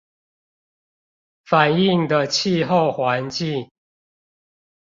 [1.45, 3.69] 反映的氣候環境